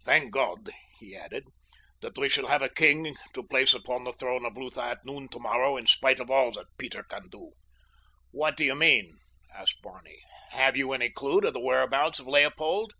Thank 0.00 0.30
God," 0.30 0.70
he 1.00 1.16
added, 1.16 1.42
"that 2.02 2.16
we 2.16 2.28
shall 2.28 2.46
have 2.46 2.62
a 2.62 2.68
king 2.68 3.16
to 3.34 3.42
place 3.42 3.74
upon 3.74 4.04
the 4.04 4.12
throne 4.12 4.46
of 4.46 4.56
Lutha 4.56 4.80
at 4.80 5.04
noon 5.04 5.28
tomorrow 5.28 5.76
in 5.76 5.88
spite 5.88 6.20
of 6.20 6.30
all 6.30 6.52
that 6.52 6.66
Peter 6.78 7.02
can 7.02 7.28
do." 7.30 7.50
"What 8.30 8.56
do 8.56 8.64
you 8.64 8.76
mean?" 8.76 9.18
asked 9.52 9.82
Barney. 9.82 10.20
"Have 10.50 10.76
you 10.76 10.92
any 10.92 11.10
clue 11.10 11.40
to 11.40 11.50
the 11.50 11.58
whereabouts 11.58 12.20
of 12.20 12.28
Leopold?" 12.28 12.92